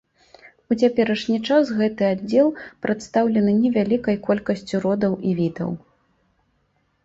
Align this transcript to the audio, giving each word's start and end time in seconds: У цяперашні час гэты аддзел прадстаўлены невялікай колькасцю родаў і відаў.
У 0.71 0.77
цяперашні 0.81 1.37
час 1.49 1.73
гэты 1.81 2.03
аддзел 2.13 2.49
прадстаўлены 2.87 3.51
невялікай 3.61 4.15
колькасцю 4.31 4.75
родаў 4.89 5.13
і 5.29 5.39
відаў. 5.45 5.71